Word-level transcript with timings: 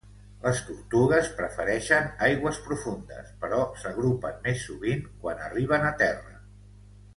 Les 0.43 0.61
tortugues 0.69 1.27
prefereixen 1.41 2.07
aigües 2.29 2.57
profundes, 2.69 3.29
però 3.45 3.61
s'agrupen 3.83 4.41
més 4.49 4.67
sovint 4.71 5.07
quan 5.21 5.45
arriben 5.51 5.87
a 5.93 5.97
terra. 6.05 6.37